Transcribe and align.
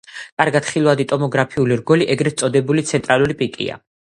კარგად 0.41 0.69
ხილვადი 0.69 1.05
ტოპოგრაფიული 1.11 1.77
რგოლი 1.83 2.09
ეგრეთ 2.15 2.39
წოდებული 2.43 2.87
ცენტრალური 2.95 3.39
პიკია. 3.45 3.79